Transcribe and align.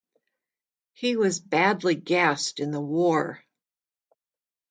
He 0.93 1.15
was 1.15 1.39
badly 1.39 1.93
gassed 1.93 2.59
in 2.59 2.71
the 2.71 2.81
war. 2.81 3.43